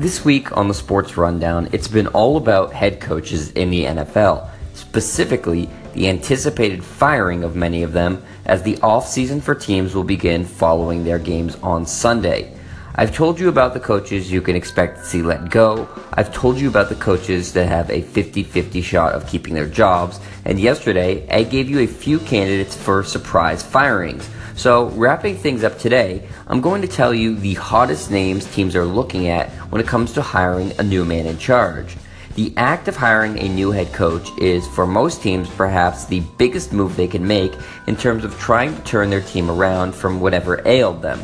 This 0.00 0.24
week 0.24 0.56
on 0.56 0.66
the 0.66 0.72
Sports 0.72 1.18
Rundown, 1.18 1.68
it's 1.72 1.86
been 1.86 2.06
all 2.06 2.38
about 2.38 2.72
head 2.72 3.02
coaches 3.02 3.50
in 3.50 3.68
the 3.68 3.84
NFL, 3.84 4.48
specifically 4.72 5.68
the 5.92 6.08
anticipated 6.08 6.82
firing 6.82 7.44
of 7.44 7.54
many 7.54 7.82
of 7.82 7.92
them 7.92 8.22
as 8.46 8.62
the 8.62 8.76
offseason 8.76 9.42
for 9.42 9.54
teams 9.54 9.94
will 9.94 10.04
begin 10.04 10.46
following 10.46 11.04
their 11.04 11.18
games 11.18 11.56
on 11.56 11.84
Sunday. 11.84 12.56
I've 12.96 13.14
told 13.14 13.38
you 13.38 13.48
about 13.48 13.72
the 13.72 13.80
coaches 13.80 14.32
you 14.32 14.42
can 14.42 14.56
expect 14.56 14.98
to 14.98 15.04
see 15.04 15.22
let 15.22 15.48
go. 15.48 15.88
I've 16.14 16.34
told 16.34 16.58
you 16.58 16.68
about 16.68 16.88
the 16.88 16.96
coaches 16.96 17.52
that 17.52 17.68
have 17.68 17.88
a 17.88 18.02
50 18.02 18.42
50 18.42 18.82
shot 18.82 19.12
of 19.12 19.28
keeping 19.28 19.54
their 19.54 19.68
jobs. 19.68 20.18
And 20.44 20.58
yesterday, 20.58 21.28
I 21.30 21.44
gave 21.44 21.70
you 21.70 21.78
a 21.80 21.86
few 21.86 22.18
candidates 22.18 22.76
for 22.76 23.04
surprise 23.04 23.62
firings. 23.62 24.28
So, 24.56 24.86
wrapping 24.90 25.36
things 25.36 25.62
up 25.62 25.78
today, 25.78 26.28
I'm 26.48 26.60
going 26.60 26.82
to 26.82 26.88
tell 26.88 27.14
you 27.14 27.36
the 27.36 27.54
hottest 27.54 28.10
names 28.10 28.52
teams 28.52 28.74
are 28.74 28.84
looking 28.84 29.28
at 29.28 29.50
when 29.70 29.80
it 29.80 29.86
comes 29.86 30.12
to 30.14 30.22
hiring 30.22 30.72
a 30.78 30.82
new 30.82 31.04
man 31.04 31.26
in 31.26 31.38
charge. 31.38 31.96
The 32.34 32.52
act 32.56 32.88
of 32.88 32.96
hiring 32.96 33.38
a 33.38 33.48
new 33.48 33.70
head 33.70 33.92
coach 33.92 34.28
is, 34.38 34.66
for 34.66 34.86
most 34.86 35.22
teams, 35.22 35.48
perhaps 35.48 36.06
the 36.06 36.20
biggest 36.38 36.72
move 36.72 36.96
they 36.96 37.08
can 37.08 37.26
make 37.26 37.52
in 37.86 37.96
terms 37.96 38.24
of 38.24 38.38
trying 38.38 38.74
to 38.74 38.82
turn 38.82 39.10
their 39.10 39.20
team 39.20 39.48
around 39.48 39.94
from 39.94 40.20
whatever 40.20 40.60
ailed 40.66 41.02
them. 41.02 41.20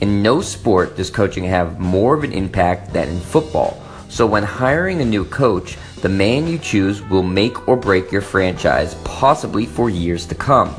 In 0.00 0.22
no 0.22 0.40
sport 0.40 0.96
does 0.96 1.10
coaching 1.10 1.44
have 1.44 1.78
more 1.78 2.14
of 2.14 2.24
an 2.24 2.32
impact 2.32 2.92
than 2.92 3.08
in 3.08 3.20
football. 3.20 3.80
So, 4.08 4.26
when 4.26 4.42
hiring 4.42 5.00
a 5.00 5.04
new 5.04 5.24
coach, 5.24 5.76
the 6.02 6.08
man 6.08 6.46
you 6.46 6.58
choose 6.58 7.00
will 7.08 7.22
make 7.22 7.68
or 7.68 7.76
break 7.76 8.12
your 8.12 8.20
franchise, 8.20 8.94
possibly 9.04 9.66
for 9.66 9.88
years 9.88 10.26
to 10.26 10.34
come. 10.34 10.74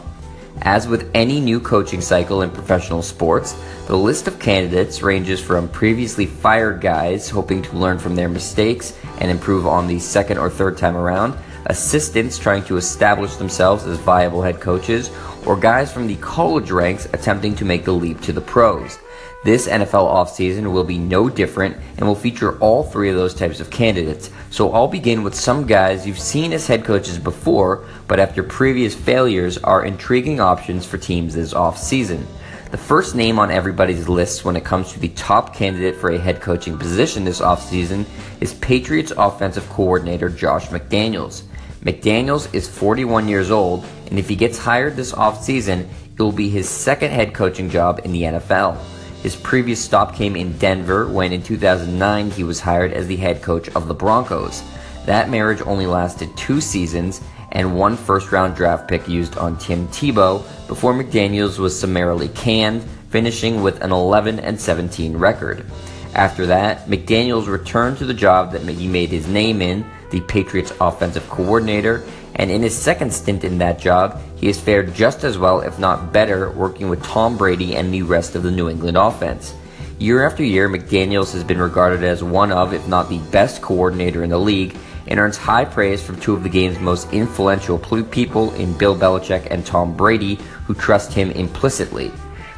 As 0.62 0.88
with 0.88 1.09
any 1.14 1.42
new 1.42 1.59
coaching 1.59 2.00
cycle 2.02 2.42
in 2.42 2.50
professional 2.50 3.02
sports, 3.02 3.54
the 3.88 3.98
list 3.98 4.28
of 4.28 4.40
candidates 4.40 5.02
ranges 5.02 5.42
from 5.42 5.68
previously 5.68 6.26
fired 6.26 6.80
guys 6.80 7.30
hoping 7.30 7.62
to 7.64 7.78
learn 7.78 8.00
from 8.00 8.16
their 8.16 8.30
mistakes 8.30 8.98
and 9.20 9.30
improve 9.30 9.68
on 9.68 9.88
the 9.88 10.00
second 10.00 10.38
or 10.38 10.50
third 10.50 10.78
time 10.78 10.95
around, 10.95 11.38
assistants 11.66 12.38
trying 12.38 12.64
to 12.64 12.78
establish 12.78 13.36
themselves 13.36 13.86
as 13.86 13.98
viable 14.00 14.42
head 14.42 14.61
coaches, 14.61 15.11
or 15.45 15.58
guys 15.58 15.92
from 15.92 16.08
the 16.08 16.16
college 16.17 16.72
ranks 16.72 17.06
attempting 17.14 17.56
to 17.56 17.66
make 17.66 17.84
the 17.84 17.92
leap 17.92 18.22
to 18.22 18.32
the 18.32 18.42
pros. 18.42 18.98
This 19.46 19.68
NFL 19.68 20.12
offseason 20.12 20.72
will 20.72 20.84
be 20.84 20.98
no 20.98 21.30
different 21.30 21.78
and 21.98 22.08
will 22.08 22.16
feature 22.16 22.58
all 22.58 22.82
three 22.82 23.12
of 23.12 23.16
those 23.16 23.36
types 23.36 23.60
of 23.60 23.70
candidates. 23.70 24.32
So 24.50 24.72
I'll 24.72 24.88
begin 24.88 25.22
with 25.22 25.36
some 25.36 25.68
guys 25.68 26.08
you've 26.08 26.18
seen 26.18 26.52
as 26.52 26.66
head 26.66 26.84
coaches 26.84 27.20
before, 27.20 27.86
but 28.08 28.20
after 28.20 28.42
previous 28.42 28.96
failures 28.96 29.60
are 29.60 29.86
intriguing 29.86 30.40
options 30.40 30.84
for 30.84 30.98
teams 30.98 31.36
this 31.36 31.54
offseason. 31.54 32.26
The 32.72 32.78
first 32.80 33.14
name 33.14 33.38
on 33.38 33.52
everybody's 33.52 34.10
list 34.10 34.46
when 34.46 34.56
it 34.56 34.66
comes 34.66 34.92
to 34.94 35.00
the 35.00 35.10
top 35.10 35.54
candidate 35.54 35.98
for 35.98 36.10
a 36.10 36.18
head 36.18 36.42
coaching 36.42 36.80
position 36.80 37.23
this 37.23 37.40
offseason 37.40 38.08
is 38.42 38.56
Patriots 38.56 39.14
offensive 39.16 39.70
coordinator 39.70 40.28
Josh 40.28 40.70
McDaniels. 40.70 41.44
McDaniels 41.82 42.52
is 42.52 42.68
41 42.68 43.30
years 43.30 43.52
old, 43.52 43.86
and 44.08 44.18
if 44.18 44.28
he 44.28 44.36
gets 44.36 44.58
hired 44.58 44.96
this 44.96 45.12
offseason, 45.12 45.88
it 46.18 46.20
will 46.20 46.32
be 46.32 46.50
his 46.50 46.68
second 46.68 47.12
head 47.12 47.36
coaching 47.36 47.70
job 47.70 48.02
in 48.04 48.12
the 48.12 48.23
NFL. 48.23 48.80
His 49.26 49.36
previous 49.36 49.84
stop 49.84 50.14
came 50.14 50.36
in 50.36 50.56
Denver 50.59 51.08
when 51.08 51.34
in 51.34 51.42
2009 51.42 52.30
he 52.30 52.44
was 52.44 52.59
hired 52.59 52.94
as 52.94 53.08
the 53.08 53.16
head 53.16 53.42
coach 53.42 53.67
of 53.70 53.88
the 53.88 53.94
Broncos. 53.95 54.62
That 55.08 55.32
marriage 55.32 55.64
only 55.66 55.88
lasted 55.88 56.38
two 56.38 56.62
seasons 56.62 57.22
and 57.52 57.76
one 57.76 57.98
first 57.98 58.32
round 58.32 58.56
draft 58.56 58.88
pick 58.88 59.08
used 59.08 59.36
on 59.36 59.58
Tim 59.58 59.88
Tebow 59.88 60.44
before 60.67 60.94
McDaniels 60.94 61.58
was 61.58 61.80
summarily 61.80 62.28
canned, 62.28 62.84
finishing 63.09 63.64
with 63.64 63.82
an 63.82 63.92
11 63.92 64.40
and 64.42 64.62
17 64.62 65.17
record. 65.17 65.66
After 66.14 66.45
that, 66.45 66.86
McDaniels 66.86 67.48
returned 67.48 67.98
to 67.98 68.06
the 68.06 68.14
job 68.14 68.52
that 68.52 68.62
he 68.62 68.88
made 68.88 69.10
his 69.10 69.28
name 69.28 69.60
in, 69.60 69.84
the 70.12 70.22
Patriots 70.22 70.72
offensive 70.80 71.28
coordinator, 71.32 72.04
and 72.36 72.52
in 72.52 72.61
his 72.61 72.78
second 72.78 73.14
stint 73.14 73.44
in 73.44 73.58
that 73.59 73.80
job, 73.80 74.22
he 74.36 74.47
has 74.47 74.59
fared 74.59 74.94
just 74.94 75.23
as 75.23 75.37
well, 75.37 75.61
if 75.61 75.80
not 75.80 76.11
better, 76.11 76.52
working 76.52 76.89
with 76.89 77.04
Tom 77.04 77.37
Brady 77.37 77.76
and 77.76 77.93
the 77.93 78.02
rest 78.02 78.36
of 78.36 78.43
the 78.43 78.52
New 78.52 78.70
England 78.70 78.98
offense. 78.98 79.54
Year 79.98 80.26
after 80.26 80.43
year, 80.43 80.67
McDaniels 80.67 81.32
has 81.32 81.43
been 81.43 81.60
regarded 81.60 82.04
as 82.04 82.21
one 82.21 82.52
of, 82.52 82.73
if 82.73 82.86
not 82.87 83.08
the 83.08 83.20
best 83.32 83.61
coordinator 83.61 84.23
in 84.23 84.30
the 84.30 84.37
league, 84.37 84.76
and 85.08 85.20
earns 85.20 85.37
high 85.37 85.64
praise 85.64 86.04
from 86.04 86.20
two 86.20 86.33
of 86.33 86.43
the 86.43 86.49
game's 86.49 86.80
most 86.80 87.11
influential 87.14 87.77
people 88.04 88.54
in 88.55 88.77
Bill 88.77 88.95
Belichick 88.95 89.48
and 89.49 89.65
Tom 89.65 89.95
Brady, 89.95 90.36
who 90.65 90.73
trust 90.73 91.14
him 91.14 91.31
implicitly. 91.31 92.11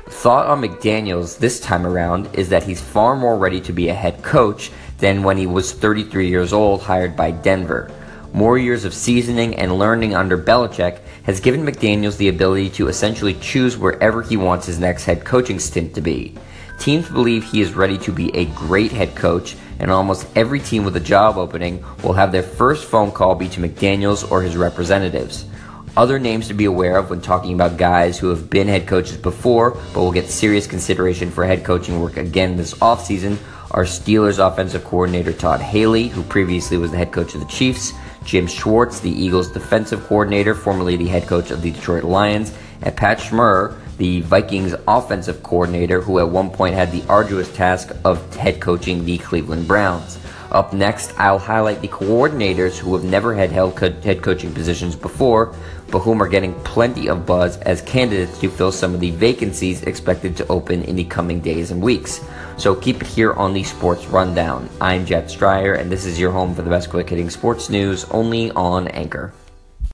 The 0.06 0.12
thought 0.12 0.48
on 0.48 0.62
McDaniels 0.62 1.38
this 1.38 1.60
time 1.60 1.86
around 1.86 2.34
is 2.34 2.50
that 2.50 2.64
he's 2.64 2.82
far 2.82 3.16
more 3.16 3.38
ready 3.38 3.62
to 3.62 3.74
be 3.74 3.90
a 3.90 3.94
head 3.94 4.24
coach 4.24 4.72
than 4.98 5.22
when 5.22 5.38
he 5.38 5.46
was 5.46 5.74
33 5.74 6.30
years 6.30 6.54
old, 6.54 6.82
hired 6.82 7.16
by 7.16 7.30
Denver. 7.30 7.92
More 8.38 8.60
years 8.60 8.86
of 8.86 8.94
seasoning 8.94 9.56
and 9.56 9.80
learning 9.80 10.14
under 10.14 10.38
Belichick 10.38 11.00
has 11.24 11.40
given 11.40 11.66
McDaniels 11.66 12.18
the 12.18 12.28
ability 12.28 12.70
to 12.70 12.88
essentially 12.88 13.34
choose 13.34 13.80
wherever 13.80 14.22
he 14.22 14.38
wants 14.38 14.68
his 14.68 14.78
next 14.78 15.06
head 15.06 15.26
coaching 15.26 15.58
stint 15.58 15.96
to 15.96 16.02
be. 16.02 16.36
Teams 16.80 17.10
believe 17.10 17.44
he 17.44 17.62
is 17.62 17.74
ready 17.74 17.98
to 17.98 18.12
be 18.12 18.30
a 18.38 18.46
great 18.46 18.92
head 18.92 19.16
coach, 19.16 19.56
and 19.80 19.90
almost 19.90 20.28
every 20.36 20.60
team 20.60 20.86
with 20.86 20.96
a 20.96 21.00
job 21.00 21.36
opening 21.36 21.84
will 22.04 22.14
have 22.14 22.32
their 22.32 22.44
first 22.44 22.86
phone 22.86 23.12
call 23.12 23.34
be 23.34 23.50
to 23.50 23.60
McDaniels 23.60 24.30
or 24.30 24.44
his 24.44 24.56
representatives. 24.56 25.46
Other 25.98 26.20
names 26.20 26.48
to 26.50 26.54
be 26.54 26.66
aware 26.66 26.98
of 26.98 27.10
when 27.10 27.22
talking 27.22 27.56
about 27.56 27.78
guys 27.78 28.20
who 28.20 28.30
have 28.30 28.52
been 28.52 28.68
head 28.68 28.86
coaches 28.86 29.18
before 29.18 29.72
but 29.96 30.02
will 30.02 30.12
get 30.12 30.30
serious 30.30 30.68
consideration 30.68 31.32
for 31.32 31.44
head 31.44 31.66
coaching 31.66 32.00
work 32.00 32.18
again 32.18 32.56
this 32.56 32.76
offseason 32.76 33.40
are 33.72 33.84
Steelers 33.84 34.38
offensive 34.38 34.84
coordinator 34.84 35.34
Todd 35.34 35.60
Haley, 35.60 36.08
who 36.08 36.22
previously 36.24 36.78
was 36.78 36.92
the 36.92 36.98
head 36.98 37.12
coach 37.12 37.34
of 37.34 37.42
the 37.42 37.48
Chiefs, 37.48 37.94
Jim 38.24 38.48
Schwartz, 38.48 39.00
the 39.00 39.12
Eagles 39.12 39.52
defensive 39.52 40.06
coordinator, 40.06 40.54
formerly 40.54 40.96
the 40.96 41.08
head 41.08 41.28
coach 41.28 41.52
of 41.52 41.62
the 41.62 41.72
Detroit 41.72 42.04
Lions, 42.04 42.54
and 42.82 42.96
Pat 42.96 43.20
Shurmur, 43.20 43.78
the 43.98 44.22
Vikings 44.22 44.76
offensive 44.88 45.42
coordinator, 45.44 46.02
who 46.02 46.20
at 46.20 46.30
one 46.30 46.50
point 46.50 46.76
had 46.76 46.92
the 46.92 47.04
arduous 47.10 47.54
task 47.56 47.92
of 48.06 48.36
head 48.36 48.60
coaching 48.60 49.04
the 49.06 49.18
Cleveland 49.18 49.68
Browns. 49.68 50.20
Up 50.52 50.72
next, 50.72 51.14
I'll 51.20 51.40
highlight 51.40 51.82
the 51.82 51.90
coordinators 51.90 52.78
who 52.78 52.96
have 52.96 53.04
never 53.04 53.34
had 53.34 53.52
head 53.52 54.22
coaching 54.22 54.54
positions 54.54 54.96
before, 54.96 55.54
but 55.92 56.00
whom 56.00 56.22
are 56.22 56.28
getting 56.28 56.54
plenty 56.62 57.10
of 57.10 57.26
buzz 57.26 57.58
as 57.58 57.82
candidates 57.82 58.40
to 58.40 58.50
fill 58.50 58.72
some 58.72 58.94
of 58.94 59.02
the 59.02 59.12
vacancies 59.12 59.84
expected 59.84 60.38
to 60.38 60.48
open 60.48 60.84
in 60.84 60.96
the 60.96 61.04
coming 61.04 61.42
days 61.42 61.72
and 61.72 61.82
weeks. 61.82 62.22
So 62.58 62.76
keep 62.76 63.02
it 63.02 63.08
here 63.08 63.34
on 63.34 63.54
the 63.54 63.64
Sports 63.64 64.06
Rundown. 64.06 64.70
I'm 64.80 65.06
Jet 65.06 65.26
Stryer, 65.26 65.78
and 65.80 65.92
this 65.92 66.06
is 66.06 66.20
your 66.20 66.32
home 66.32 66.56
for 66.56 66.62
the 66.62 66.70
best 66.70 66.90
quick 66.90 67.10
hitting 67.10 67.30
sports 67.30 67.70
news 67.70 68.06
only 68.06 68.52
on 68.52 68.88
Anchor. 68.90 69.34